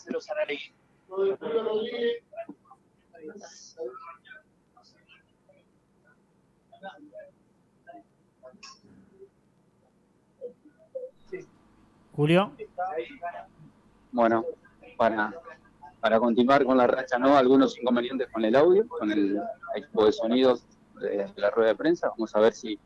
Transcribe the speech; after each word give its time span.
Marcelo 0.00 0.20
Saralegui. 0.22 0.72
Julio. 12.12 12.52
Bueno, 14.12 14.44
para, 14.96 15.34
para 16.00 16.18
continuar 16.18 16.64
con 16.64 16.78
la 16.78 16.86
racha, 16.86 17.18
¿no? 17.18 17.36
Algunos 17.36 17.78
inconvenientes 17.78 18.28
con 18.32 18.42
el 18.46 18.56
audio, 18.56 18.88
con 18.88 19.12
el 19.12 19.38
equipo 19.74 20.06
de 20.06 20.12
sonidos 20.12 20.64
de, 20.98 21.30
la 21.36 21.50
rueda 21.50 21.68
de 21.68 21.76
prensa. 21.76 22.08
Vamos 22.08 22.34
a 22.34 22.40
ver 22.40 22.54
si 22.54 22.78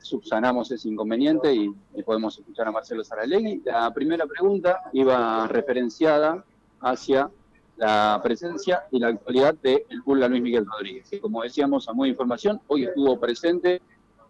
subsanamos 0.00 0.70
ese 0.70 0.88
inconveniente 0.88 1.52
y, 1.52 1.74
podemos 2.04 2.38
escuchar 2.38 2.68
a 2.68 2.72
Marcelo 2.72 3.04
Saralegui. 3.04 3.62
La 3.64 3.92
primera 3.92 4.26
pregunta 4.26 4.82
iba 4.92 5.46
referenciada 5.46 6.44
hacia 6.80 7.30
la 7.76 8.20
presencia 8.22 8.84
y 8.90 8.98
la 8.98 9.08
actualidad 9.08 9.54
de 9.54 9.86
Luis 9.90 10.42
Miguel 10.42 10.66
Rodríguez, 10.66 11.10
como 11.20 11.42
decíamos 11.42 11.88
a 11.88 11.92
muy 11.92 12.08
información, 12.08 12.60
hoy 12.66 12.84
estuvo 12.84 13.20
presente, 13.20 13.80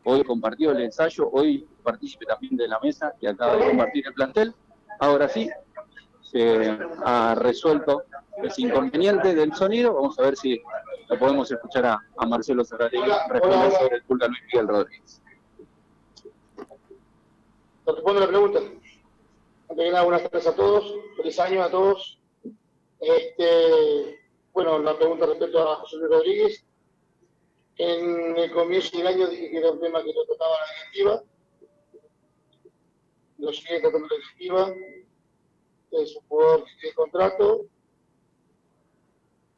hoy 0.05 0.23
compartió 0.25 0.73
el 0.73 0.83
ensayo, 0.83 1.31
hoy 1.33 1.67
partícipe 1.83 2.27
también 2.27 2.57
de 2.57 2.69
la 2.69 2.79
mesa 2.81 3.15
que 3.19 3.29
acaba 3.29 3.57
de 3.57 3.69
compartir 3.69 4.07
el 4.07 4.15
plantel. 4.15 4.55
Ahora 5.01 5.29
sí, 5.29 5.49
se 6.21 6.79
ha 7.05 7.35
resuelto 7.37 8.03
ese 8.43 8.63
inconveniente 8.63 9.35
del 9.35 9.55
sonido. 9.55 9.95
Vamos 9.95 10.19
a 10.19 10.23
ver 10.23 10.37
si 10.37 10.61
lo 11.09 11.19
podemos 11.19 11.51
escuchar 11.51 11.87
a, 11.87 12.27
Marcelo 12.27 12.65
Saralegui 12.65 13.11
responder 13.31 13.73
sobre 13.73 13.97
el 13.97 14.03
culto 14.03 14.25
a 14.27 14.29
Luis 14.29 14.41
Miguel 14.53 14.69
Rodríguez. 14.69 15.23
Te 17.89 17.95
respondo 17.95 18.21
la 18.21 18.29
pregunta. 18.29 18.59
Antes 18.59 19.87
que 19.87 19.91
nada, 19.91 20.05
buenas 20.05 20.23
tardes 20.23 20.47
a 20.47 20.55
todos, 20.55 20.95
feliz 21.17 21.41
año 21.41 21.63
a 21.63 21.71
todos. 21.71 22.21
Este, 23.01 24.21
bueno, 24.53 24.79
la 24.81 24.95
pregunta 24.95 25.25
respecto 25.25 25.59
a 25.59 25.77
José 25.77 25.97
Luis 25.97 26.11
Rodríguez. 26.11 26.67
En 27.79 28.37
el 28.37 28.53
comienzo 28.53 28.99
del 28.99 29.07
año 29.07 29.27
dije 29.29 29.51
que 29.51 29.57
era 29.57 29.71
un 29.71 29.81
tema 29.81 30.03
que 30.03 30.13
lo 30.13 30.27
trataba 30.27 30.53
la 30.53 30.75
directiva. 30.75 31.23
Lo 33.39 33.53
sigue 33.55 33.81
tratando 33.81 34.07
la 34.07 34.17
directiva 34.17 34.75
es 35.93 36.15
un 36.15 36.29
jugador 36.29 36.65
de 36.83 36.93
contrato. 36.93 37.65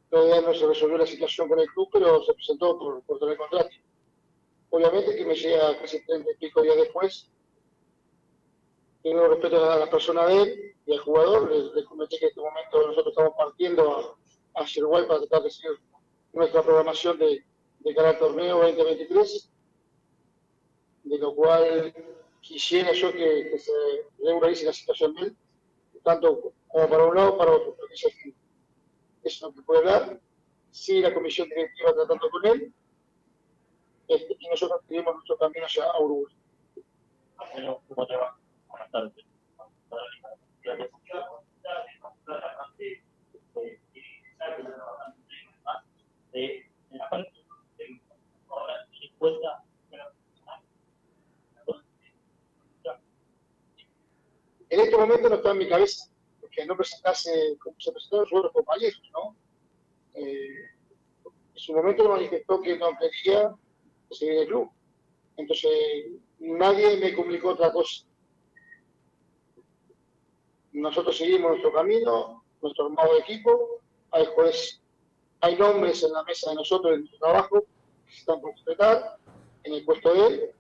Todavía 0.09 0.41
no 0.41 0.55
se 0.55 0.69
resolvió 0.69 0.99
la 0.99 1.07
situación 1.07 1.49
con 1.49 1.59
el 1.59 1.67
club, 1.67 1.89
pero 1.93 2.23
se 2.23 2.35
presentó 2.35 2.79
por, 2.79 3.03
por 3.03 3.19
tener 3.19 3.37
contrato. 3.37 3.75
Obviamente 4.69 5.17
que 5.17 5.25
me 5.25 5.35
llega 5.35 5.77
casi 5.81 6.01
30 6.07 6.31
y 6.31 6.37
pico 6.37 6.63
días 6.63 6.77
después. 6.77 7.29
Tengo 9.03 9.29
respeto 9.29 9.71
a 9.71 9.77
la 9.77 9.91
persona 9.91 10.27
de 10.27 10.43
él 10.43 10.75
y 10.87 10.93
al 10.93 10.99
jugador. 11.01 11.51
Les, 11.51 11.85
comenté 11.85 12.19
que 12.19 12.27
en 12.27 12.29
este 12.31 12.41
momento 12.41 12.87
nosotros 12.87 13.09
estamos 13.09 13.33
partiendo 13.37 14.17
a, 14.55 14.61
a 14.61 15.07
para 15.07 15.21
tratar 15.21 15.43
de 15.43 15.51
seguir 15.51 15.79
nuestra 16.33 16.63
programación 16.63 17.19
de, 17.19 17.45
de 17.81 17.95
cara 17.95 18.11
al 18.11 18.19
torneo 18.19 18.59
2023, 18.59 19.51
de 21.05 21.19
lo 21.19 21.35
cual 21.35 21.95
quisiera 22.41 22.93
yo 22.93 23.13
que, 23.13 23.59
se 23.59 23.73
regularice 24.23 24.67
la 24.67 24.73
situación 24.73 25.15
de 25.15 25.23
él 25.23 25.37
tanto 26.03 26.53
como 26.69 26.89
para 26.89 27.05
un 27.05 27.15
lado 27.15 27.37
para 27.37 27.53
otro. 27.53 27.77
Eso 27.93 28.09
es 29.23 29.43
lo 29.43 29.53
que 29.53 29.63
puede 29.63 29.85
dar. 29.85 30.21
Sigue 30.71 31.03
la 31.03 31.15
comisión 31.15 31.49
directiva 31.49 31.93
tratando 31.93 32.31
con 32.31 32.47
él 32.47 32.73
este, 34.09 34.37
y 34.39 34.49
nosotros 34.49 34.81
seguimos 34.89 35.15
nuestro 35.15 35.37
camino 35.37 35.67
hacia 35.67 35.85
Uruguay. 35.99 36.35
¿Cómo 37.89 38.07
te? 38.07 38.15
En 54.71 54.79
este 54.79 54.97
momento 54.97 55.29
no 55.29 55.35
está 55.35 55.51
en 55.51 55.59
mi 55.59 55.69
cabeza, 55.69 56.11
porque 56.41 56.65
no 56.65 56.77
presentase 56.77 57.57
como 57.59 57.77
se 57.79 57.91
presentaron 57.91 58.27
sus 58.27 58.39
otros 58.39 58.53
compañeros, 58.53 59.03
¿no? 59.13 59.37
Eh, 60.15 60.71
en 61.25 61.59
su 61.59 61.73
momento 61.75 62.09
manifestó 62.09 62.61
que 62.61 62.77
no 62.77 62.91
quería 62.99 63.55
seguir 64.11 64.39
el 64.39 64.47
club. 64.47 64.71
Entonces, 65.37 65.71
nadie 66.39 66.97
me 66.99 67.15
comunicó 67.15 67.51
otra 67.51 67.73
cosa. 67.73 68.07
Nosotros 70.73 71.17
seguimos 71.17 71.51
nuestro 71.51 71.73
camino, 71.73 72.45
nuestro 72.63 72.87
armado 72.87 73.15
de 73.15 73.21
equipo, 73.21 73.81
hay 74.11 74.27
jueces, 74.27 74.81
hay 75.41 75.57
nombres 75.57 76.03
en 76.03 76.13
la 76.13 76.23
mesa 76.25 76.51
de 76.51 76.57
nosotros 76.57 76.95
en 76.95 77.01
nuestro 77.01 77.19
trabajo 77.19 77.65
que 78.07 78.15
están 78.15 78.41
por 78.41 78.55
completar 78.55 79.17
en 79.65 79.75
el 79.75 79.85
puesto 79.85 80.15
de 80.15 80.27
él, 80.27 80.55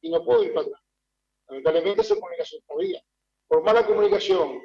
y 0.00 0.10
no 0.10 0.24
puedo 0.24 0.44
ir 0.44 0.54
para 0.54 0.66
atrás. 0.66 0.82
Lamentablemente 1.48 2.02
esa 2.02 2.14
comunicación 2.14 2.62
todavía 2.66 3.02
por 3.48 3.62
mala 3.62 3.84
comunicación 3.86 4.60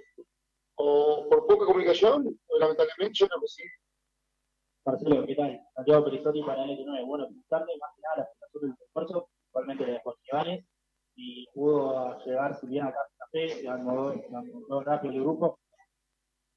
o 0.75 1.27
por 1.29 1.47
poca 1.47 1.65
comunicación, 1.65 2.39
pues, 2.47 2.59
lamentablemente 2.59 3.13
yo 3.13 3.27
no 3.27 3.47
sé. 3.47 3.63
Marcelo, 4.85 5.25
¿qué 5.25 5.35
tal? 5.35 5.61
Santiago 5.73 6.05
Perisoli 6.05 6.43
para 6.43 6.65
el 6.65 6.85
9. 6.85 7.05
Bueno, 7.05 7.29
tarde, 7.47 7.71
más 7.79 7.95
que 7.95 8.01
nada 8.01 8.17
la 8.17 8.27
presentación 8.27 8.71
del 8.71 8.85
esfuerzo, 8.85 9.29
igualmente 9.49 9.85
de 9.85 9.99
Juan 9.99 10.15
Ivánez, 10.25 10.65
y 11.15 11.45
pudo 11.53 12.17
llegar 12.25 12.59
si 12.59 12.67
bien 12.67 12.85
a 12.85 12.91
Santa 12.91 13.27
Fe, 13.31 13.63
la 13.63 14.83
rápido 14.83 15.13
el 15.13 15.21
grupo. 15.21 15.59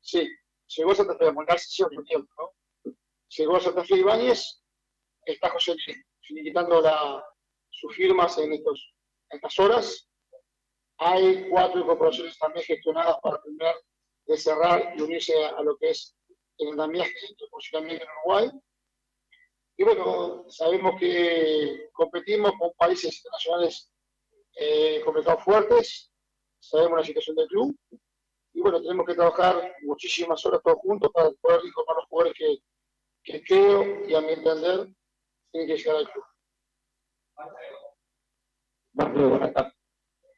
Sí, 0.00 0.28
llegó 0.76 0.94
Santa 0.94 1.16
Fe, 1.16 1.26
a 1.26 1.58
sí 1.58 1.82
otro 1.82 2.02
tiempo, 2.04 2.32
¿no? 2.38 2.92
Llegó 3.28 3.60
Santa 3.60 3.84
Fe 3.84 3.96
Ibáñez, 3.96 4.62
está 5.24 5.50
José 5.50 5.74
finiquitando 6.20 6.80
la, 6.80 7.24
sus 7.70 7.94
firmas 7.94 8.38
en, 8.38 8.52
estos, 8.52 8.94
estas 9.30 9.58
horas, 9.58 10.08
hay 10.98 11.48
cuatro 11.50 11.80
incorporaciones 11.80 12.38
también 12.38 12.64
gestionadas 12.64 13.16
para 13.22 13.40
terminar 13.42 13.74
de 14.26 14.36
cerrar 14.36 14.94
y 14.96 15.02
unirse 15.02 15.32
a, 15.44 15.62
lo 15.62 15.76
que 15.76 15.90
es 15.90 16.16
el 16.58 16.70
andamiaje 16.70 17.12
posicionamiento 17.50 18.04
en 18.04 18.10
Uruguay. 18.10 18.50
Y 19.78 19.84
bueno, 19.84 20.44
sabemos 20.48 20.98
que 20.98 21.90
competimos 21.92 22.52
con 22.58 22.72
países 22.78 23.14
internacionales 23.14 23.92
eh, 24.56 25.02
fuertes, 25.44 26.10
sabemos 26.58 26.98
la 26.98 27.04
situación 27.04 27.36
del 27.36 27.46
club, 27.48 27.76
y 28.52 28.60
bueno, 28.60 28.80
tenemos 28.80 29.06
que 29.06 29.14
trabajar 29.14 29.74
muchísimas 29.82 30.44
horas 30.46 30.62
todos 30.64 30.78
juntos 30.78 31.10
para 31.12 31.30
poder 31.40 31.60
incorporar 31.64 32.02
los 32.02 32.08
jugadores 32.08 32.38
que, 32.38 32.58
que 33.22 33.44
creo 33.44 34.08
y 34.08 34.14
a 34.14 34.20
mi 34.22 34.32
entender 34.32 34.88
tienen 35.52 35.68
que 35.68 35.76
llegar 35.76 35.96
al 35.96 36.10
club. 36.10 36.24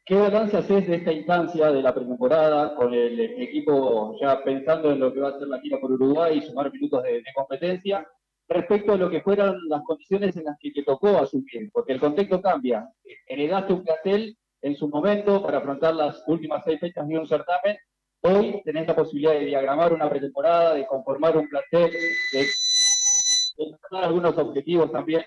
¿Qué 0.04 0.14
balance 0.14 0.56
haces 0.56 0.88
de 0.88 0.96
esta 0.96 1.12
instancia 1.12 1.70
de 1.70 1.82
la 1.82 1.94
pretemporada 1.94 2.74
con 2.74 2.94
el 2.94 3.20
equipo 3.20 4.18
ya 4.18 4.42
pensando 4.42 4.90
en 4.90 5.00
lo 5.00 5.12
que 5.12 5.20
va 5.20 5.28
a 5.28 5.38
ser 5.38 5.48
la 5.48 5.60
gira 5.60 5.78
por 5.78 5.92
Uruguay 5.92 6.38
y 6.38 6.42
sumar 6.42 6.72
minutos 6.72 7.02
de, 7.02 7.22
competencia 7.34 8.08
respecto 8.48 8.92
a 8.92 8.96
lo 8.96 9.10
que 9.10 9.20
fueran 9.20 9.56
las 9.68 9.82
condiciones 9.82 10.36
en 10.36 10.44
las 10.44 10.56
que 10.58 10.70
te 10.70 10.82
tocó 10.82 11.18
asumir? 11.18 11.70
Porque 11.72 11.92
el 11.92 12.00
contexto 12.00 12.40
cambia. 12.40 12.88
Heredaste 13.26 13.72
un 13.72 13.84
plantel 13.84 14.36
en 14.62 14.76
su 14.76 14.88
momento 14.88 15.42
para 15.42 15.58
afrontar 15.58 15.94
las 15.94 16.22
últimas 16.26 16.64
seis 16.64 16.80
fechas 16.80 17.06
de 17.06 17.18
un 17.18 17.26
certamen. 17.26 17.76
Hoy 18.22 18.62
tenés 18.64 18.88
la 18.88 18.96
posibilidad 18.96 19.32
de 19.32 19.46
diagramar 19.46 19.92
una 19.92 20.10
pretemporada, 20.10 20.74
de 20.74 20.86
conformar 20.86 21.36
un 21.36 21.48
plantel, 21.48 21.92
de, 22.32 22.38
de 22.38 23.98
algunos 23.98 24.36
objetivos 24.36 24.90
también. 24.90 25.24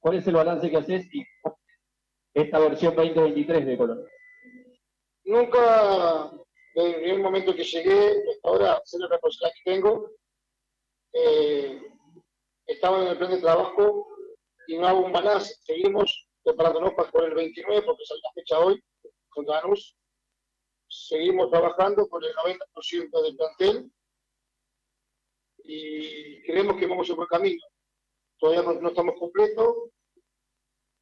¿Cuál 0.00 0.16
es 0.16 0.26
el 0.26 0.34
balance 0.34 0.70
que 0.70 0.76
haces 0.76 1.14
y 1.14 1.24
esta 2.34 2.58
versión 2.58 2.94
2023 2.94 3.64
de 3.64 3.76
Colón? 3.78 4.04
Nunca, 5.24 6.30
desde 6.74 7.10
el 7.10 7.22
momento 7.22 7.54
que 7.54 7.64
llegué, 7.64 8.08
hasta 8.08 8.48
ahora, 8.48 8.82
sé 8.84 8.98
la 8.98 9.08
responsabilidad 9.08 9.54
que 9.54 9.70
tengo, 9.72 10.10
eh, 11.14 11.93
estaba 12.66 13.02
en 13.02 13.08
el 13.08 13.18
plan 13.18 13.30
de 13.30 13.40
trabajo 13.40 14.08
y 14.66 14.78
no 14.78 14.86
hago 14.86 15.00
un 15.00 15.12
balance. 15.12 15.54
Seguimos 15.62 16.26
preparándonos 16.42 16.94
para 16.94 17.10
jugar 17.10 17.28
el 17.28 17.34
29, 17.34 17.82
porque 17.82 18.02
es 18.02 18.10
la 18.22 18.32
fecha 18.34 18.58
hoy, 18.58 18.82
con 19.28 19.44
Danus. 19.46 19.96
Seguimos 20.88 21.50
trabajando 21.50 22.08
con 22.08 22.22
el 22.22 22.34
90% 22.34 23.22
del 23.22 23.36
plantel 23.36 23.90
y 25.64 26.42
creemos 26.42 26.76
que 26.76 26.86
vamos 26.86 27.08
en 27.08 27.16
buen 27.16 27.28
camino. 27.28 27.62
Todavía 28.38 28.62
no, 28.62 28.80
no 28.80 28.88
estamos 28.88 29.14
completos, 29.18 29.74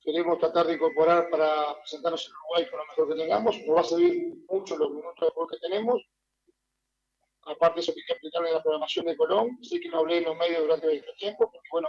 queremos 0.02 0.38
tratar 0.38 0.66
de 0.66 0.74
incorporar 0.74 1.30
para 1.30 1.78
presentarnos 1.80 2.26
en 2.26 2.32
Uruguay 2.34 2.70
con 2.70 2.78
lo 2.78 2.86
mejor 2.86 3.08
que 3.08 3.22
tengamos. 3.22 3.58
Nos 3.66 3.76
va 3.76 3.80
a 3.80 3.84
servir 3.84 4.34
mucho 4.48 4.76
los 4.76 4.90
minutos 4.90 5.20
de 5.20 5.30
juego 5.30 5.48
que 5.48 5.58
tenemos. 5.58 6.02
Aparte 7.44 7.76
de 7.76 7.80
eso 7.80 7.92
que 7.94 8.12
aplicar 8.12 8.46
en 8.46 8.54
la 8.54 8.62
programación 8.62 9.06
de 9.06 9.16
Colón. 9.16 9.58
Sé 9.62 9.80
que 9.80 9.88
no 9.88 9.98
hablé 9.98 10.18
en 10.18 10.24
los 10.24 10.36
medios 10.36 10.62
durante 10.62 10.94
este 10.94 11.12
tiempo, 11.14 11.50
porque 11.50 11.68
bueno, 11.70 11.88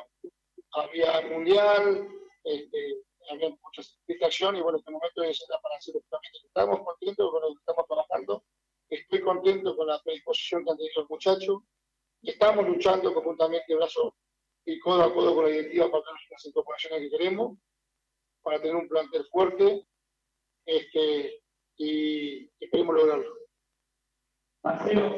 había 0.72 1.22
Mundial, 1.30 2.08
este, 2.44 3.04
había 3.30 3.50
muchas 3.50 4.00
distracciones 4.08 4.60
y 4.60 4.64
bueno, 4.64 4.80
este 4.80 4.92
momento 4.92 5.24
es 5.24 5.46
para 5.62 5.78
hacer 5.78 5.96
estamos 6.44 6.80
contentos 6.82 7.32
con 7.32 7.42
lo 7.42 7.48
que 7.50 7.60
estamos 7.60 7.86
trabajando 7.88 8.44
estoy 8.94 9.22
contento 9.22 9.76
con 9.76 9.88
la 9.88 10.02
predisposición 10.02 10.64
que 10.64 10.72
han 10.72 10.78
tenido 10.78 11.02
los 11.02 11.10
muchachos, 11.10 11.62
estamos 12.22 12.68
luchando 12.68 13.14
conjuntamente 13.14 13.76
brazo 13.76 14.16
y 14.66 14.80
codo 14.80 15.04
a 15.04 15.14
codo 15.14 15.36
con 15.36 15.46
la 15.46 15.52
directiva 15.52 15.92
para 15.92 16.04
tener 16.04 16.20
las 16.32 16.46
incorporaciones 16.46 17.02
que 17.02 17.18
queremos, 17.18 17.58
para 18.42 18.62
tener 18.62 18.76
un 18.76 18.88
plantel 18.88 19.26
fuerte 19.26 19.86
este, 20.66 21.44
y 21.78 22.50
esperemos 22.60 22.96
lograrlo. 22.96 23.36
Marcelo, 24.64 25.18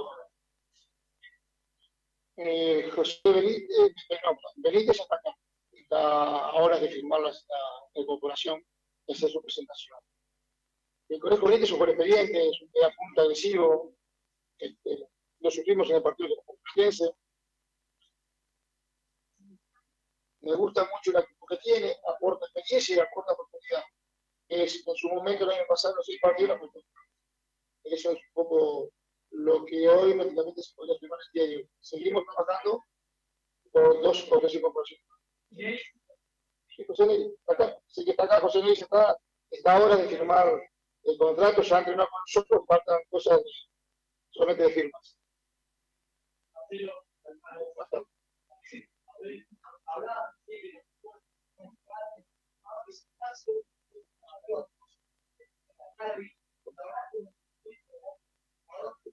Eh, 2.43 2.89
José 2.95 3.19
Benítez, 3.23 3.93
eh, 4.09 4.19
no, 4.25 4.35
Benítez 4.55 4.99
está 4.99 5.15
acá, 5.15 5.37
está 5.71 6.49
ahora 6.49 6.79
de 6.79 6.89
firmar 6.89 7.21
la, 7.21 7.29
la 7.29 8.01
incorporación, 8.01 8.65
de 9.05 9.13
hacer 9.13 9.29
su 9.29 9.39
presentación. 9.43 9.99
El 11.09 11.19
Conejo 11.19 11.45
Benítez 11.45 11.69
es 11.69 11.71
un 11.71 11.87
experiente, 11.87 12.49
es 12.49 12.61
un 12.61 12.71
punta 12.71 13.21
agresivo, 13.21 13.93
este, 14.57 15.07
lo 15.39 15.51
sufrimos 15.51 15.87
en 15.91 15.97
el 15.97 16.01
partido 16.01 16.29
de 16.29 16.35
la 16.35 17.13
Me 20.41 20.55
gusta 20.55 20.89
mucho 20.91 21.11
la 21.11 21.23
que 21.23 21.57
tiene, 21.57 21.95
aporta 22.07 22.47
experiencia 22.47 22.95
y 22.95 22.99
aporta 22.99 23.33
oportunidad. 23.33 23.83
Es, 24.47 24.87
en 24.87 24.95
su 24.95 25.09
momento, 25.09 25.43
el 25.43 25.51
año 25.51 25.67
pasado, 25.67 25.95
los 25.95 26.05
seis 26.07 26.19
partidos, 26.19 26.59
eso 27.83 28.11
es 28.11 28.17
un 28.17 28.33
poco 28.33 28.89
lo 29.29 29.63
que 29.65 29.87
hoy 29.87 30.15
prácticamente 30.15 30.63
se 30.63 30.73
podría 30.73 30.97
firmar 30.97 31.19
el 31.19 31.33
día 31.33 31.47
de 31.47 31.57
hoy. 31.57 31.70
Seguimos 31.91 32.23
trabajando 32.23 32.85
por 33.73 34.01
dos 34.01 34.31
o 34.31 34.39
tres 34.39 34.55
incorporaciones. 34.55 35.05
Sí, 36.73 36.85
José 36.87 37.05
Luis, 37.05 37.33
acá, 37.47 37.77
sí 37.85 38.05
que 38.05 38.11
está 38.11 38.23
acá, 38.23 38.39
José 38.39 38.61
Luis 38.61 38.81
está, 38.81 39.17
está 39.49 39.75
ahora 39.75 39.97
de 39.97 40.07
firmar 40.07 40.47
el 41.03 41.17
contrato, 41.17 41.61
ya 41.61 41.75
ha 41.75 41.79
entrenado 41.79 42.07
con 42.09 42.21
nosotros, 42.21 42.63
faltan 42.65 43.01
cosas 43.09 43.41
solamente 44.29 44.63
de 44.63 44.69
firmas. 44.69 45.17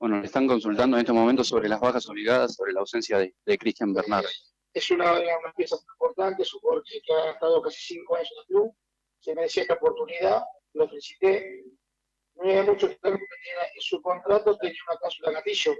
Bueno, 0.00 0.22
están 0.22 0.46
consultando 0.46 0.96
en 0.96 1.00
este 1.00 1.12
momento 1.12 1.42
sobre 1.42 1.68
las 1.68 1.80
bajas 1.80 2.08
obligadas, 2.08 2.54
sobre 2.54 2.72
la 2.72 2.80
ausencia 2.80 3.18
de, 3.18 3.34
de 3.44 3.58
Cristian 3.58 3.92
Bernardo. 3.92 4.28
Es 4.72 4.90
una, 4.92 5.12
una 5.12 5.52
pieza 5.56 5.76
importante, 5.94 6.42
es 6.42 6.54
un 6.54 6.60
que 6.84 7.12
ha 7.12 7.32
estado 7.32 7.60
casi 7.62 7.94
cinco 7.94 8.14
años 8.14 8.30
en 8.32 8.38
el 8.38 8.46
club, 8.46 8.76
se 9.18 9.34
merecía 9.34 9.62
esta 9.62 9.74
oportunidad, 9.74 10.44
lo 10.74 10.88
felicité. 10.88 11.64
No 12.36 12.44
había 12.44 12.62
mucho 12.62 12.88
que 12.88 12.98
en 13.02 13.18
su 13.80 14.00
contrato, 14.00 14.56
tenía 14.58 14.78
una 14.88 14.98
cláusula 14.98 15.32
gatillo, 15.32 15.74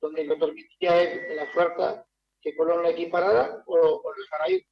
donde 0.00 0.24
le 0.24 0.36
permitía 0.36 1.02
él 1.02 1.36
la 1.36 1.44
oferta 1.44 2.04
que 2.40 2.56
Colón 2.56 2.82
la 2.82 2.90
equiparara 2.90 3.62
o, 3.66 3.76
o 3.76 4.12
lo 4.12 4.22
dejara 4.22 4.50
ir. 4.50 4.66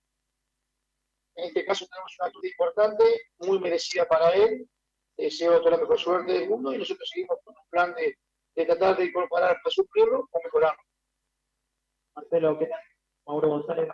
En 1.36 1.44
este 1.46 1.64
caso 1.64 1.86
tenemos 1.86 2.16
una 2.18 2.28
actitud 2.28 2.44
importante, 2.48 3.04
muy 3.38 3.60
merecida 3.60 4.06
para 4.06 4.30
él. 4.30 4.68
Deseo 5.16 5.60
toda 5.60 5.72
la 5.72 5.78
mejor 5.78 6.00
suerte 6.00 6.32
del 6.32 6.48
mundo 6.48 6.74
y 6.74 6.78
nosotros 6.78 7.08
seguimos 7.08 7.38
con 7.44 7.54
un 7.56 7.68
plan 7.70 7.94
de, 7.94 8.18
de 8.54 8.66
tratar 8.66 8.96
de 8.96 9.06
incorporar 9.06 9.56
para 9.62 9.74
suplirlo 9.74 10.28
o 10.30 10.40
mejorarlo. 10.42 10.82
Marcelo, 12.14 12.58
¿qué 12.58 12.66
tal? 12.66 12.80
Mauro 13.26 13.48
González, 13.48 13.88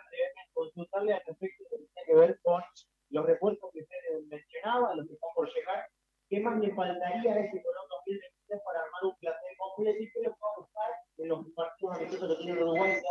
consultarle 0.53 1.15
al 1.15 1.23
respecto 1.27 1.65
que 1.71 1.77
tiene 1.77 2.05
que 2.05 2.15
ver 2.15 2.41
con 2.43 2.63
los 3.11 3.27
refuerzos 3.27 3.71
que 3.73 3.81
usted 3.81 3.97
mencionaba, 4.29 4.95
los 4.95 5.07
que 5.07 5.15
están 5.15 5.31
por 5.35 5.49
llegar. 5.53 5.89
¿Qué 6.29 6.41
más 6.41 6.61
le 6.61 6.75
faltaría 6.75 7.33
a 7.33 7.41
ese 7.41 7.63
Colón 7.63 7.89
2023 7.89 8.61
para 8.65 8.81
armar 8.81 9.05
un 9.05 9.17
plantel 9.19 9.57
completo 9.59 10.03
y 10.03 10.13
qué 10.13 10.21
le 10.21 10.31
puede 10.31 10.55
buscar 10.59 10.91
en 11.19 11.29
los 11.29 11.47
partidos 11.55 11.97
amistosos 11.97 12.29
que 12.29 12.45
tiene 12.45 12.63
Uruguay? 12.63 13.03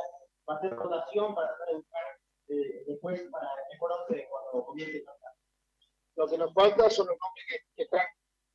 ¿Va 0.47 0.53
a 0.53 0.57
hacer 0.57 0.71
rotación 0.71 1.35
para 1.35 1.47
tratar 1.49 1.67
de 1.67 1.75
buscar 1.75 2.03
eh, 2.49 2.83
después 2.87 3.21
para 3.31 3.47
el 3.71 3.79
cuando 4.29 4.65
comience 4.65 4.99
a 4.99 5.03
tratar? 5.03 5.33
Lo 6.15 6.27
que 6.27 6.37
nos 6.37 6.53
falta 6.53 6.89
son 6.89 7.07
los 7.07 7.17
nombres 7.19 7.45
que, 7.49 7.57
que 7.75 7.83
están 7.83 8.05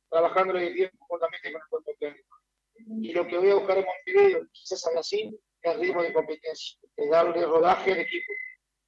trabajando 0.09 0.57
el 0.57 0.73
tiempo 0.73 0.97
conjuntamente 0.99 1.51
con 1.51 1.61
el 1.61 1.67
cuerpo 1.69 1.91
técnico. 1.99 2.34
Y 2.77 3.13
lo 3.13 3.25
que 3.27 3.37
voy 3.37 3.49
a 3.51 3.55
buscar 3.55 3.77
en 3.77 3.85
Montevideo, 3.85 4.47
quizás 4.51 4.85
así, 4.97 5.39
es 5.61 5.79
ritmo 5.79 6.03
de 6.03 6.13
competencia, 6.13 6.77
es 6.95 7.09
darle 7.09 7.45
rodaje 7.45 7.93
al 7.93 7.99
equipo, 7.99 8.33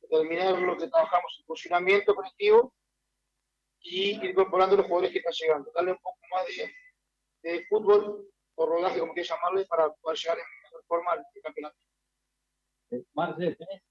determinar 0.01 0.59
lo 0.59 0.77
que 0.77 0.87
trabajamos 0.87 1.35
en 1.39 1.45
funcionamiento 1.45 2.13
colectivo 2.13 2.73
y 3.81 4.11
incorporando 4.27 4.75
los 4.75 4.85
jugadores 4.85 5.11
que 5.11 5.19
están 5.19 5.33
llegando, 5.33 5.71
darle 5.73 5.91
un 5.93 5.97
poco 5.99 6.17
más 6.31 6.45
de, 6.47 7.49
de 7.49 7.65
fútbol 7.67 8.29
o 8.55 8.65
rodaje, 8.65 8.99
como 8.99 9.13
quieras 9.13 9.29
llamarle, 9.29 9.65
para 9.65 9.89
poder 9.93 10.17
llegar 10.17 10.37
en 10.37 10.45
mejor 10.63 10.83
forma 10.85 11.11
al 11.13 11.25
campeonato. 11.41 11.77
Marcel, 13.13 13.57
¿tenés? 13.57 13.81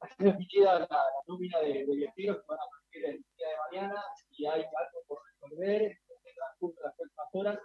Ha 0.00 0.08
sido 0.08 0.64
la, 0.64 0.78
la 0.78 1.04
nómina 1.26 1.60
de, 1.60 1.84
de 1.84 1.84
directivos 1.84 2.38
que 2.38 2.46
van 2.48 2.58
a 2.58 2.70
partir 2.70 3.04
el 3.04 3.24
día 3.36 3.48
de 3.48 3.56
mañana 3.70 4.04
y 4.30 4.46
hay 4.46 4.62
algo 4.62 5.04
por 5.06 5.18
resolver 5.32 5.82
en 5.82 5.98
el 6.24 6.34
transcurso 6.34 6.80
de 6.80 6.86
las 6.86 6.96
próximas 6.96 7.28
horas 7.32 7.58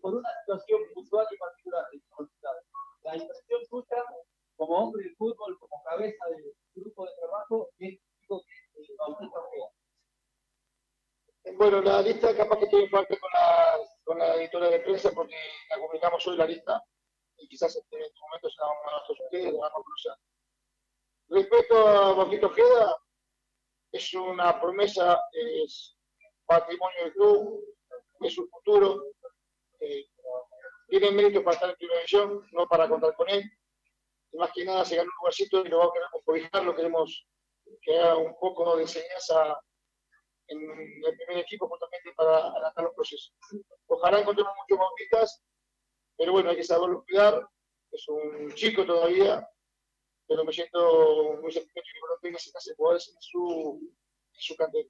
por 0.00 0.14
una 0.14 0.28
situación 0.40 0.80
puntual 0.94 1.26
y 1.30 1.36
particular 1.36 1.84
La 3.02 3.16
impresión 3.16 3.64
suya, 3.66 4.04
como 4.56 4.76
hombre 4.76 5.04
del 5.04 5.16
fútbol, 5.16 5.58
como 5.58 5.82
cabeza 5.84 6.24
del 6.30 6.54
grupo 6.74 7.06
de 7.06 7.12
trabajo, 7.16 7.70
es 7.78 7.98
digo 8.20 8.42
que 8.42 8.82
eh, 11.44 11.54
Bueno, 11.56 11.80
la 11.80 12.02
lista 12.02 12.36
capaz 12.36 12.58
que 12.58 12.64
estoy 12.64 12.84
en 12.84 12.90
falta 12.90 13.18
con 13.18 13.30
la, 13.32 13.78
con 14.04 14.18
la 14.18 14.34
editora 14.36 14.68
de 14.70 14.80
prensa 14.80 15.10
porque 15.12 15.36
la 15.68 15.78
comunicamos 15.78 16.26
hoy 16.26 16.36
la 16.36 16.46
lista 16.46 16.82
y 17.38 17.48
quizás 17.48 17.74
en 17.76 17.82
este 18.02 18.20
momento 18.20 18.50
se 18.50 18.56
la 18.60 18.66
vamos 18.66 18.82
a 18.86 18.90
dar 18.90 19.00
a 19.00 19.12
ustedes, 19.12 19.52
la 19.52 19.60
vamos 19.60 19.80
a 19.80 19.82
cruzar. 19.82 20.18
Respecto 21.28 21.88
a 21.88 22.12
Bautista 22.14 22.46
Ojeda, 22.46 22.96
es 23.92 24.14
una 24.14 24.60
promesa, 24.60 25.20
es 25.32 25.96
patrimonio 26.44 27.04
del 27.04 27.12
club, 27.12 27.64
es 28.20 28.34
su 28.34 28.46
futuro, 28.48 29.04
tiene 31.00 31.16
mérito 31.16 31.42
para 31.42 31.54
estar 31.54 31.70
en 31.70 31.76
primera 31.76 31.98
división, 32.00 32.46
no 32.52 32.66
para 32.68 32.88
contar 32.88 33.14
con 33.14 33.28
él. 33.28 33.42
Más 34.34 34.50
que 34.52 34.64
nada 34.64 34.84
se 34.84 34.96
ganó 34.96 35.08
un 35.08 35.16
lugarcito 35.18 35.64
y 35.64 35.68
lo 35.68 35.78
vamos 35.78 35.92
a 35.92 35.94
querer 35.94 36.24
cobijar, 36.24 36.64
lo 36.64 36.74
queremos 36.74 37.26
que 37.82 37.98
haga 37.98 38.16
un 38.16 38.38
poco 38.38 38.76
de 38.76 38.82
enseñanza 38.82 39.60
en 40.48 40.60
el 40.60 41.16
primer 41.16 41.38
equipo 41.38 41.68
justamente 41.68 42.12
para 42.16 42.48
adelantar 42.48 42.84
los 42.84 42.94
procesos. 42.94 43.34
Ojalá 43.86 44.20
encontremos 44.20 44.52
muchos 44.56 44.78
bautistas, 44.78 45.42
pero 46.16 46.32
bueno, 46.32 46.50
hay 46.50 46.56
que 46.56 46.64
saberlo 46.64 47.04
cuidar. 47.04 47.48
Es 47.90 48.08
un 48.08 48.52
chico 48.54 48.84
todavía, 48.84 49.48
pero 50.26 50.44
me 50.44 50.52
siento 50.52 51.38
muy 51.40 51.50
satisfecho 51.50 51.90
que 51.92 52.00
no 52.00 52.18
tenga 52.20 52.36
ese 52.36 52.74
jugadores 52.74 53.08
en 53.08 53.20
su, 53.20 53.80
en 54.32 54.40
su 54.40 54.56
cantera. 54.56 54.88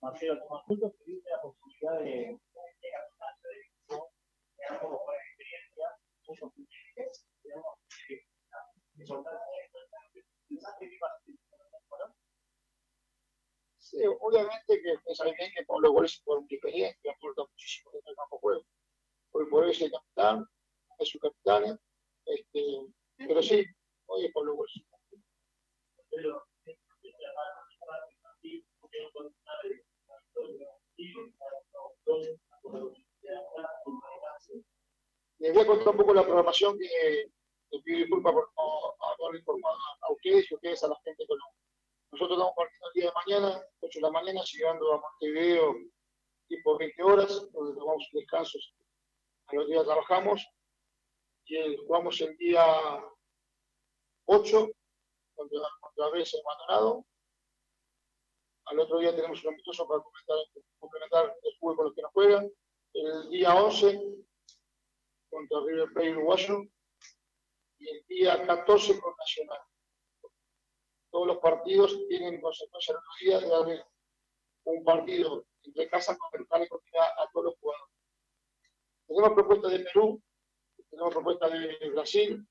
Marcelo, 0.00 0.40
que 0.66 1.04
dice 1.04 1.30
la 1.30 1.42
posibilidad 1.42 2.00
de 2.00 2.40
Sí, 13.78 13.98
obviamente 14.20 14.80
que 14.82 14.94
que 15.54 15.64
Pablo 15.66 15.92
Gómez 15.92 16.22
por 16.24 16.38
una 16.38 16.46
experiencia, 16.48 17.12
aporta 17.12 17.42
muchísimo 17.42 17.90
en 17.94 18.00
el 18.06 18.14
campo 18.14 18.38
juego. 18.38 18.64
Hoy 19.32 19.46
por 19.50 19.64
hoy 19.64 19.72
es 19.72 19.80
el 19.82 19.90
capitán, 19.90 20.46
es 20.98 21.08
su 21.08 21.18
capitán, 21.18 21.80
este, 22.26 22.86
pero 23.16 23.42
sí, 23.42 23.64
hoy 24.06 24.30
Pablo 24.32 24.54
Gómez. 24.54 24.72
Pero, 26.10 26.46
les 35.38 35.54
voy 35.54 35.62
a 35.62 35.66
contar 35.66 35.88
un 35.88 35.96
poco 35.96 36.14
la 36.14 36.22
programación 36.22 36.78
que 36.78 37.30
les 37.70 37.82
pido 37.82 37.98
disculpas 37.98 38.32
por 38.32 38.50
no 38.56 39.26
haber 39.26 39.40
informado 39.40 39.76
a 40.02 40.12
ustedes 40.12 40.50
y 40.50 40.54
ustedes 40.54 40.84
a 40.84 40.88
la 40.88 41.00
gente 41.04 41.26
con 41.26 41.38
Nosotros 42.12 42.36
estamos 42.36 42.54
partiendo 42.54 42.86
el 42.88 42.92
día 42.94 43.04
de 43.06 43.12
mañana, 43.14 43.64
8 43.80 43.98
de 43.98 44.02
la 44.02 44.10
mañana, 44.10 44.42
llegando 44.44 44.92
a 44.92 45.00
Montevideo 45.00 45.76
tipo 46.48 46.76
20 46.76 47.02
horas, 47.04 47.52
donde 47.52 47.78
tomamos 47.78 48.08
descansos 48.12 48.74
a 49.46 49.54
los 49.54 49.68
días 49.68 49.84
trabajamos. 49.84 50.46
y 51.46 51.76
jugamos 51.76 52.20
el 52.20 52.36
día 52.36 52.62
8 54.26 54.68
contra, 55.34 55.60
contra 55.80 56.10
vez 56.10 56.34
en 56.34 56.40
Maldonado. 56.44 57.06
Al 58.66 58.78
otro 58.80 58.98
día 58.98 59.14
tenemos 59.14 59.42
un 59.42 59.52
amistoso 59.52 59.86
para 59.88 60.02
complementar, 60.78 61.36
el 61.42 61.58
juego 61.58 61.76
con 61.76 61.84
los 61.86 61.94
que 61.94 62.02
nos 62.02 62.12
juegan. 62.12 62.52
El 62.92 63.30
día 63.30 63.54
11 63.54 64.20
contra 65.30 65.60
River 65.64 65.92
Plate 65.92 66.10
Uruguayo 66.10 66.62
y 67.78 67.88
el 67.88 68.06
día 68.06 68.46
14 68.46 69.00
con 69.00 69.14
Nacional. 69.16 69.60
Todos 71.10 71.26
los 71.26 71.38
partidos 71.38 71.96
tienen 72.08 72.40
consecuencia 72.40 72.94
de 73.40 73.48
darle 73.48 73.84
un 74.64 74.84
partido 74.84 75.46
entre 75.62 75.88
casa 75.88 76.16
con 76.16 76.30
ventana 76.32 76.64
y 76.64 76.68
a 76.98 77.30
todos 77.32 77.46
los 77.46 77.54
jugadores. 77.58 77.94
Tenemos 79.06 79.32
propuestas 79.32 79.72
de 79.72 79.80
Perú, 79.80 80.22
tenemos 80.90 81.12
propuestas 81.12 81.52
de 81.52 81.90
Brasil, 81.90 82.48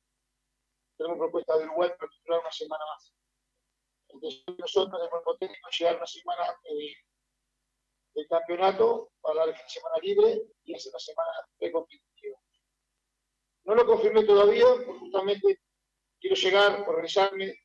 tenemos 0.97 1.17
propuestas 1.17 1.59
de 1.59 1.65
Uruguay 1.65 1.89
para 1.97 2.11
durar 2.25 2.39
una 2.41 2.51
semana 2.51 2.83
más. 2.85 3.13
Entonces 4.09 4.43
nosotros, 4.57 5.01
el 5.01 5.09
cuerpo 5.09 5.37
técnico, 5.37 5.69
llegar 5.69 5.97
una 5.97 6.07
semana 6.07 6.59
de, 6.63 6.93
de 8.15 8.27
campeonato 8.27 9.11
para 9.21 9.45
dar 9.45 9.47
la 9.49 9.69
semana 9.69 9.95
libre 10.01 10.41
y 10.65 10.75
hacer 10.75 10.91
una 10.91 10.99
semana 10.99 11.31
de 11.59 11.71
competitiva. 11.71 12.37
No 13.69 13.75
lo 13.75 13.85
confirmé 13.85 14.23
todavía, 14.23 14.65
porque 14.65 14.99
justamente 14.99 15.59
quiero 16.19 16.35
llegar, 16.35 16.83
organizarme, 16.87 17.55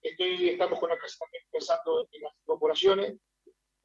estoy, 0.00 0.50
estamos 0.50 0.78
con 0.78 0.88
la 0.88 0.96
casa 0.96 1.16
también 1.18 1.42
pensando 1.50 2.08
en 2.12 2.22
las 2.22 2.32
incorporaciones, 2.42 3.16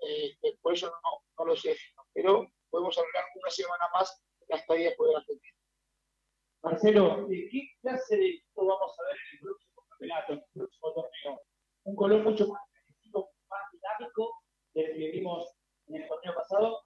eh, 0.01 0.37
por 0.61 0.73
eso 0.73 0.85
no, 0.91 1.23
no, 1.35 1.45
lo 1.45 1.55
sé, 1.55 1.75
pero 2.13 2.47
podemos 2.69 2.95
hablar 2.95 3.23
una 3.33 3.49
semana 3.49 3.89
más 3.91 4.23
de 4.41 4.45
la 4.49 4.57
estadía 4.57 4.89
de 4.91 5.11
la 5.13 5.17
Argentina. 5.17 5.57
Marcelo, 6.61 7.27
¿qué 7.27 7.67
clase 7.81 8.17
de 8.17 8.29
equipo 8.29 8.67
vamos 8.67 8.95
a 8.99 9.03
ver 9.05 9.15
en 9.15 9.33
el 9.33 9.39
próximo 9.39 9.85
campeonato, 9.89 10.33
en 10.33 10.39
el 10.39 10.45
próximo 10.53 10.93
torneo? 10.93 11.41
Un 11.85 11.95
color 11.95 12.23
mucho 12.23 12.47
más 12.49 12.61
más 13.49 13.61
dinámico 13.71 14.43
del 14.75 14.93
que 14.93 15.11
vimos 15.11 15.55
en 15.87 16.03
el 16.03 16.07
torneo 16.07 16.35
pasado. 16.35 16.83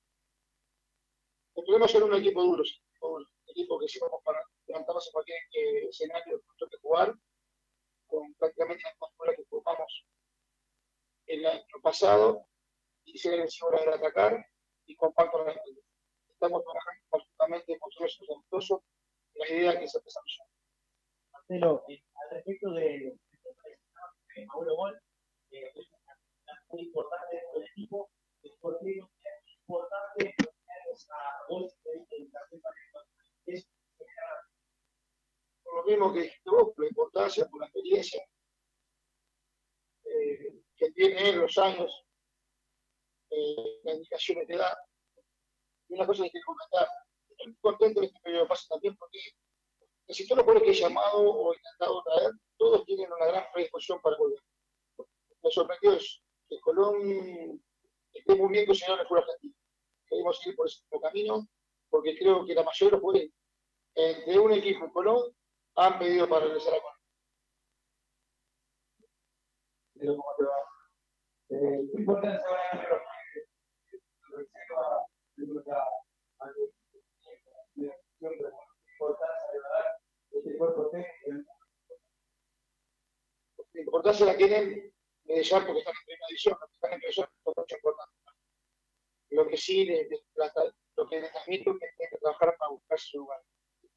Podemos 1.54 1.92
ser 1.92 2.04
un 2.04 2.14
equipo 2.14 2.42
duro, 2.42 2.64
un 3.02 3.26
equipo 3.48 3.80
que 3.80 3.88
sí 3.90 4.00
vamos 4.00 4.22
para 4.24 4.42
levantarnos 4.68 5.08
en 5.08 5.14
cualquier 5.14 5.40
eh, 5.54 5.88
escenario 5.90 6.40
que 6.40 6.68
que 6.70 6.78
jugar, 6.82 7.14
con 8.08 8.34
prácticamente 8.36 8.84
la 8.84 8.96
postura 9.00 9.36
que 9.36 9.44
formamos 9.46 10.06
el 11.26 11.46
año 11.46 11.82
pasado, 11.82 12.48
y 13.06 13.18
ser 13.18 13.40
y 14.86 14.96
comparto 14.96 15.44
la 15.44 15.54
Estamos 16.30 16.64
trabajando 16.64 17.04
conjuntamente 17.10 17.80
con 17.80 17.90
todos 17.92 18.18
los 18.22 18.30
amistosos 18.38 18.82
la 19.34 19.50
idea 19.50 19.80
que 19.80 19.88
se 19.88 20.00
desarrolló. 20.00 20.44
Marcelo, 21.32 21.84
eh, 21.90 22.04
al 22.14 22.36
respecto 22.36 22.72
de 22.74 23.18
Mauro 24.46 24.76
Gol, 24.76 25.02
eh, 25.52 25.72
es 25.76 25.88
muy 26.70 26.84
importante 26.84 27.42
para 27.52 27.66
el 27.66 27.72
equipo, 27.72 28.10
¿por 28.62 28.80
qué 28.80 29.00
es 29.00 29.58
importante 29.60 30.36
esa 30.94 31.16
voz 31.50 31.76
de 31.84 31.92
identificación 31.98 32.62
es 33.48 33.68
por 35.64 35.76
lo 35.76 35.84
mismo 35.86 36.14
que 36.14 36.22
dijiste 36.22 36.50
vos, 36.50 36.74
por 36.74 36.84
la 36.84 36.90
importancia, 36.90 37.48
por 37.48 37.60
la 37.62 37.66
experiencia 37.66 38.24
eh, 40.06 40.62
que 40.78 40.92
tiene 40.92 41.30
él, 41.30 41.40
los 41.40 41.58
años, 41.58 42.07
eh, 43.30 43.80
las 43.84 43.96
indicaciones 43.96 44.48
de 44.48 44.56
edad. 44.56 44.78
Y 45.90 45.96
una 45.96 46.06
cosa 46.06 46.24
que 46.24 46.32
quiero 46.32 46.46
comentar, 46.46 46.88
estoy 47.30 47.56
contento 47.62 48.02
de 48.02 48.08
este 48.08 48.20
periodo 48.22 48.44
de 48.44 48.50
paso 48.50 48.66
también 48.70 48.96
porque 48.98 49.20
casi 50.08 50.28
todos 50.28 50.38
los 50.38 50.46
jugadores 50.46 50.64
que 50.64 50.78
he 50.78 50.82
llamado 50.82 51.20
o 51.20 51.54
intentado 51.54 52.04
traer, 52.04 52.32
todos 52.58 52.86
tienen 52.86 53.12
una 53.12 53.26
gran 53.26 53.46
predisposición 53.54 54.02
para 54.02 54.18
volver. 54.18 54.40
Me 55.44 55.52
sorprendió 55.52 55.94
eso, 55.94 56.20
que 56.50 56.60
Colón 56.62 57.62
esté 58.14 58.36
muy 58.36 58.52
bien 58.52 58.66
conseguido 58.66 58.96
en 58.96 59.02
el 59.02 59.08
fútbol 59.08 59.24
argentino. 59.24 59.56
Queremos 60.08 60.48
ir 60.48 60.56
por 60.56 60.68
ese 60.68 60.82
camino, 61.02 61.48
porque 61.90 62.18
creo 62.18 62.46
que 62.46 62.56
la 62.56 62.64
mayoría 62.64 62.88
de 62.88 62.92
los 62.92 63.02
jugadores 63.02 63.32
de 64.26 64.40
un 64.40 64.54
equipo 64.54 64.86
en 64.86 64.92
Colón 64.92 65.36
han 65.76 66.00
pedido 66.00 66.28
para 66.28 66.46
regresar 66.46 66.74
a 66.74 66.82
Colón. 66.82 66.98
¿Cómo 70.00 70.24
te? 70.38 70.44
Eh, 71.50 71.90
¿Qué 71.92 72.02
importancia 72.02 72.46
ahora 72.46 73.04
la 83.74 83.82
importancia 83.82 84.26
la 84.26 84.38
tienen 84.38 84.94
Medellín 85.26 85.66
porque 85.66 85.80
están 85.80 85.94
en 85.94 86.06
primera 86.06 86.26
división, 86.30 86.58
están 86.72 86.94
en 86.94 87.00
división 87.00 87.28
es 87.46 87.58
mucho 87.58 87.76
importante. 87.76 88.16
Lo 89.30 89.48
que 89.48 89.58
sí, 89.58 89.86
de, 89.86 90.06
de, 90.06 90.24
lo 90.96 91.08
que 91.08 91.20
les 91.20 91.32
es 91.36 91.44
que 91.46 91.52
tienen 91.52 92.10
que 92.10 92.18
trabajar 92.18 92.56
para 92.58 92.72
buscar 92.72 93.00
su 93.00 93.20
lugar. 93.20 93.42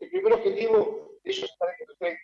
El 0.00 0.10
primer 0.10 0.32
objetivo 0.34 1.18
de 1.22 1.30
ellos 1.30 1.44
es 1.44 1.50
estar 1.50 1.68
en 1.68 1.88
el 1.88 1.96
30, 1.96 2.20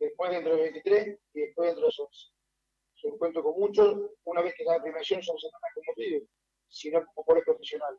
después 0.00 0.30
dentro 0.30 0.52
del 0.52 0.62
23 0.72 1.18
y 1.34 1.40
después 1.40 1.66
dentro 1.68 1.84
de 1.84 1.88
esos. 1.88 2.34
Se 2.94 3.08
encuentro 3.08 3.42
con 3.42 3.58
muchos, 3.58 4.10
una 4.24 4.42
vez 4.42 4.54
que 4.54 4.62
están 4.62 4.76
en 4.76 4.82
primera 4.82 4.98
división, 4.98 5.22
somos 5.22 5.46
como 5.74 5.94
pibes, 5.94 6.24
sino 6.68 7.04
como 7.06 7.24
por 7.24 7.44
profesional. 7.44 7.98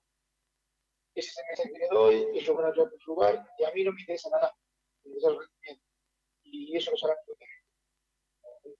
Ese 1.16 1.30
es 1.30 1.38
el 1.38 1.46
mensaje 1.46 1.72
que 1.72 1.80
les 1.80 1.90
doy, 1.90 2.28
ellos 2.34 2.53
van 2.64 2.72
a 2.72 2.74
traer 2.74 2.90
su 3.00 3.12
lugar 3.12 3.48
y 3.58 3.64
a 3.64 3.72
mí 3.72 3.84
no 3.84 3.92
me 3.92 4.02
interesa 4.02 4.30
nada, 4.30 4.56
me 5.04 5.10
interesa 5.12 5.30
el 5.30 5.40
rendimiento. 5.40 5.86
Y 6.44 6.78
eso 6.78 6.92
lo 6.92 6.98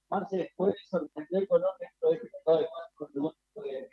Marce, 0.10 0.52
¿puede 0.56 0.76
sorprender 0.90 1.48
con 1.48 1.62
dentro 1.80 2.10
de 2.10 2.16
este 2.16 2.30
mercado 2.32 2.60
de 2.60 2.68
con 2.96 3.12
de 3.14 3.90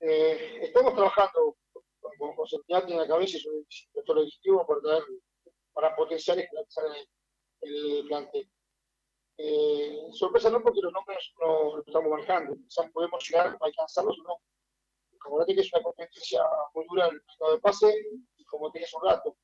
eh, 0.00 0.58
estamos 0.62 0.94
trabajando 0.94 1.56
con, 2.18 2.34
con 2.34 2.46
en 2.68 2.96
la 2.96 3.06
cabeza 3.06 3.36
y 3.36 3.40
su 3.40 3.66
director 3.92 4.18
ejecutivo 4.18 4.66
para, 4.66 5.04
para 5.72 5.96
potenciar 5.96 6.38
y 6.38 6.42
el, 6.42 7.08
el 7.62 8.06
plantel. 8.06 8.50
Eh, 9.38 10.08
sorpresa 10.12 10.48
no 10.48 10.62
porque 10.62 10.80
los 10.80 10.92
nombres 10.92 11.32
no 11.38 11.76
los 11.76 11.86
estamos 11.86 12.10
manejando, 12.10 12.56
quizás 12.56 12.90
podemos 12.90 13.28
llegar 13.28 13.48
a 13.48 13.58
alcanzarlos 13.60 14.18
o 14.20 14.22
no. 14.22 14.40
Como 15.18 15.44
que 15.44 15.52
es 15.52 15.72
una 15.72 15.82
competencia 15.82 16.42
muy 16.74 16.86
dura 16.88 17.08
el 17.08 17.20
mercado 17.26 17.52
de 17.52 17.60
pase, 17.60 17.94
como 18.46 18.70
tienes 18.70 18.92
un 18.94 19.04
rato. 19.04 19.36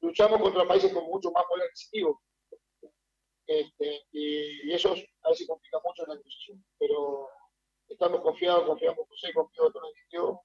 Luchamos 0.00 0.40
contra 0.40 0.66
países 0.66 0.92
con 0.92 1.04
mucho 1.04 1.30
más 1.30 1.44
poder 1.44 1.66
adquisitivo. 1.66 2.20
Este, 3.46 4.02
y, 4.12 4.72
eso 4.72 4.94
a 5.22 5.28
veces 5.28 5.46
complica 5.46 5.78
mucho 5.84 6.06
la 6.06 6.14
discusión, 6.14 6.64
pero 6.78 7.28
estamos 7.88 8.20
confiados, 8.22 8.66
confiamos 8.66 9.00
en 9.00 9.06
José, 9.06 9.32
confiamos 9.34 9.68
en 9.68 9.72
todo 9.72 9.84
el 9.84 9.90
equipo, 9.90 10.44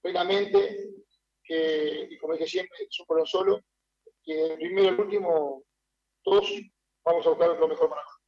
plenamente, 0.00 0.94
que, 1.42 2.08
y 2.10 2.18
como 2.18 2.34
dije 2.34 2.46
siempre, 2.46 2.78
es 2.88 3.00
un 3.00 3.26
solo, 3.26 3.60
que 4.22 4.44
el 4.44 4.56
primero 4.56 4.84
y 4.84 4.88
el 4.88 5.00
último, 5.00 5.64
todos 6.22 6.50
vamos 7.04 7.26
a 7.26 7.30
buscar 7.30 7.58
lo 7.58 7.68
mejor 7.68 7.88
para 7.88 8.02
nosotros. 8.02 8.26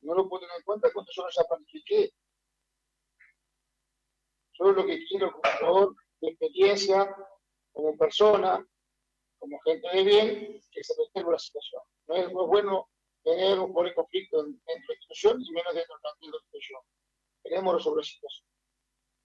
No 0.00 0.14
lo 0.14 0.28
puedo 0.28 0.42
tener 0.42 0.58
en 0.58 0.64
cuenta 0.64 0.92
cuando 0.92 1.10
yo 1.12 1.26
ya 1.34 1.44
planifiqué. 1.44 2.10
Yo 4.52 4.72
lo 4.72 4.86
que 4.86 5.04
quiero 5.06 5.32
como 5.32 5.56
jugador 5.58 5.96
de 6.20 6.28
experiencia, 6.28 7.16
como 7.72 7.96
persona, 7.96 8.64
como 9.38 9.58
gente 9.60 9.88
de 9.94 10.04
bien, 10.04 10.60
que 10.70 10.84
se 10.84 10.94
resuelva 10.98 11.32
la 11.32 11.38
situación. 11.38 11.82
No 12.06 12.16
es, 12.16 12.32
muy 12.32 12.46
bueno 12.46 12.88
tener 13.24 13.58
un 13.58 13.72
buen 13.72 13.92
conflicto 13.94 14.44
dentro 14.44 14.62
de 14.66 14.94
institución 14.94 15.42
y 15.42 15.50
menos 15.50 15.74
dentro 15.74 15.96
de 15.96 16.28
la 16.28 16.36
institución. 16.36 16.80
Queremos 17.42 17.74
resolver. 17.74 18.04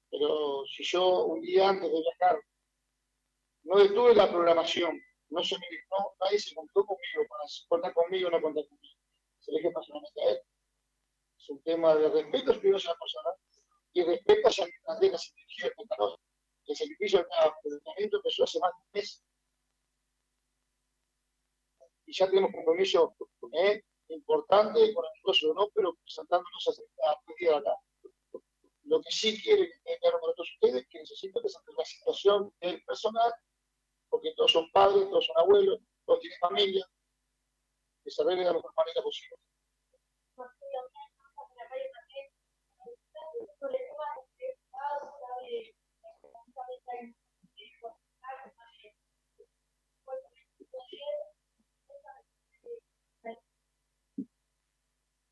Pero 0.09 0.65
si 0.65 0.83
yo 0.83 1.25
un 1.25 1.41
día 1.41 1.69
antes 1.69 1.91
de 1.91 2.01
viajar 2.01 2.39
no 3.63 3.77
detuve 3.77 4.15
la 4.15 4.29
programación, 4.29 4.99
no 5.29 5.43
se 5.43 5.55
me, 5.59 5.67
nadie 6.21 6.39
se 6.39 6.55
contó 6.55 6.85
conmigo 6.85 7.27
para 7.29 7.43
contar 7.67 7.93
conmigo 7.93 8.29
o 8.29 8.31
no 8.31 8.41
contar 8.41 8.65
conmigo. 8.67 8.95
Se 9.39 9.51
le 9.51 9.71
personalmente 9.71 10.21
a 10.21 10.29
él. 10.31 10.41
Es 11.37 11.49
un 11.49 11.61
tema 11.61 11.95
de 11.95 12.09
respeto 12.09 12.51
a 12.51 12.55
la 12.55 12.61
persona 12.61 13.29
y 13.93 14.03
respeto 14.03 14.47
a 14.47 14.51
las 14.51 15.21
se 15.21 15.33
dirigió 15.35 15.71
El 16.65 16.75
sacrificio 16.75 17.19
del 17.19 17.27
tratamiento 17.27 18.17
empezó 18.17 18.43
hace 18.43 18.59
más 18.59 18.71
de 18.71 18.83
un 18.83 18.89
mes. 18.93 19.23
Y 22.05 22.13
ya 22.13 22.27
tenemos 22.27 22.51
compromiso 22.51 23.15
¿eh? 23.53 23.83
Importante 24.15 24.93
con 24.93 25.05
el 25.05 25.11
negocio, 25.15 25.53
¿no? 25.53 25.69
pero 25.73 25.95
presentándonos 25.95 26.67
a, 27.03 27.11
a, 27.11 27.57
acá. 27.57 27.75
Lo 28.83 29.01
que 29.01 29.11
sí 29.11 29.41
quiero 29.41 29.63
que 29.63 29.97
claro 29.99 30.19
para 30.19 30.33
todos 30.33 30.49
ustedes 30.53 30.81
es 30.81 30.87
que 30.89 30.99
necesito 30.99 31.41
que 31.41 31.49
se 31.49 31.59
la 31.77 31.85
situación 31.85 32.53
del 32.59 32.83
personal, 32.83 33.33
porque 34.09 34.33
todos 34.35 34.51
son 34.51 34.71
padres, 34.71 35.09
todos 35.09 35.25
son 35.25 35.37
abuelos, 35.37 35.79
todos 36.05 36.19
tienen 36.21 36.39
familia, 36.39 36.85
que 38.03 38.09
se 38.09 38.21
arregle 38.23 38.41
de 38.41 38.45
la 38.45 38.53
mejor 38.53 38.73
manera 38.75 39.01
posible. 39.03 39.37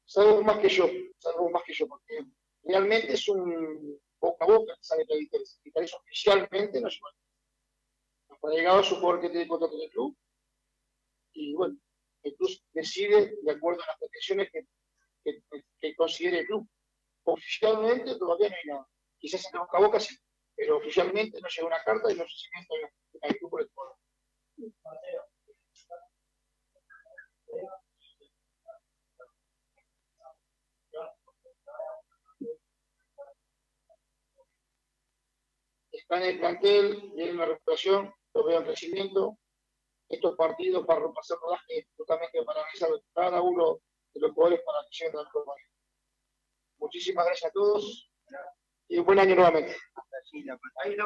Sabemos 0.07 0.43
más 0.45 0.59
que 0.59 0.69
yo, 0.69 0.89
sabemos 1.17 1.51
más 1.51 1.63
que 1.63 1.73
yo, 1.73 1.87
porque 1.87 2.25
realmente 2.63 3.13
es 3.13 3.27
un 3.27 3.99
boca 4.19 4.45
a 4.45 4.47
boca 4.47 4.73
que 4.73 4.83
sale 4.83 5.05
la 5.07 5.15
diferencia. 5.17 5.99
oficialmente 5.99 6.79
no. 6.79 6.87
Nos 8.29 8.43
ha 8.43 8.55
llegado 8.55 8.83
su 8.83 8.95
jugador 8.95 9.21
que 9.21 9.29
tiene 9.29 9.47
contrato 9.47 9.77
del 9.77 9.89
club 9.89 10.17
y 11.33 11.53
bueno, 11.53 11.77
el 12.23 12.35
club 12.35 12.49
decide 12.73 13.35
de 13.41 13.51
acuerdo 13.51 13.83
a 13.83 13.87
las 13.87 13.99
pretensiones 13.99 14.49
que, 14.51 14.65
que, 15.79 15.95
considere 15.95 16.39
el 16.39 16.45
club. 16.45 16.67
Oficialmente 17.25 18.15
todavía 18.15 18.49
no 18.49 18.55
hay 18.55 18.65
nada. 18.65 18.87
Quizás 19.19 19.45
en 19.53 19.59
boca 19.59 19.77
a 19.77 19.81
boca 19.81 19.99
sí, 19.99 20.17
pero 20.55 20.77
oficialmente 20.77 21.39
no 21.41 21.47
llega 21.49 21.67
una 21.67 21.83
carta 21.83 22.11
y 22.11 22.15
no 22.15 22.25
se 22.27 22.35
siente 22.35 22.75
el 23.23 23.37
club 23.37 23.51
por 23.51 23.61
el 23.61 23.69
jugador. 23.73 23.97
Está 36.09 36.23
en 36.23 36.35
el 36.35 36.39
plantel, 36.39 37.11
viene 37.15 37.33
una 37.33 37.47
recuperación, 37.47 38.13
lo 38.33 38.45
veo 38.45 38.59
en. 38.59 39.37
Estos 40.07 40.37
partidos 40.37 40.85
para 40.85 41.01
repasar 41.01 41.37
rodaje 41.37 41.89
justamente 41.97 42.41
para 42.45 42.61
analizar 42.61 42.89
cada 43.13 43.41
uno 43.41 43.79
de 44.13 44.21
los 44.21 44.31
jugadores 44.31 44.63
para 44.65 44.77
la 44.77 44.83
acción 44.83 45.11
de 45.11 45.17
la 45.17 45.29
Muchísimas 46.77 47.25
gracias 47.25 47.49
a 47.49 47.53
todos 47.53 48.09
y 48.89 48.97
un 48.97 49.05
buen 49.05 49.19
año 49.19 49.35
nuevamente. 49.35 49.75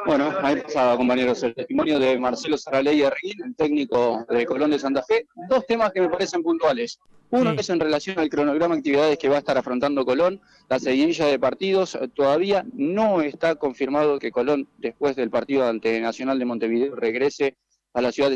Bueno, 0.06 0.32
ahí 0.42 0.56
pasaba, 0.56 0.96
compañeros, 0.96 1.42
el 1.42 1.54
testimonio 1.54 1.98
de 1.98 2.18
Marcelo 2.18 2.58
Saraley 2.58 3.02
Arguín, 3.02 3.42
el 3.44 3.54
técnico 3.54 4.26
de 4.28 4.46
Colón 4.46 4.70
de 4.70 4.78
Santa 4.78 5.02
Fe. 5.02 5.26
Dos 5.48 5.66
temas 5.66 5.92
que 5.92 6.00
me 6.00 6.08
parecen 6.08 6.42
puntuales. 6.42 6.98
Uno 7.30 7.52
es 7.52 7.70
en 7.70 7.80
relación 7.80 8.18
al 8.18 8.28
cronograma 8.28 8.74
de 8.74 8.80
actividades 8.80 9.18
que 9.18 9.28
va 9.28 9.36
a 9.36 9.38
estar 9.38 9.56
afrontando 9.56 10.04
Colón, 10.04 10.40
la 10.68 10.78
seguidilla 10.78 11.26
de 11.26 11.38
partidos. 11.38 11.98
Todavía 12.14 12.66
no 12.74 13.22
está 13.22 13.54
confirmado 13.54 14.18
que 14.18 14.30
Colón, 14.30 14.68
después 14.78 15.16
del 15.16 15.30
partido 15.30 15.66
ante 15.66 15.98
Nacional 16.00 16.38
de 16.38 16.44
Montevideo, 16.44 16.94
regrese 16.94 17.56
a 17.94 18.02
la 18.02 18.12
ciudad 18.12 18.26
de 18.26 18.30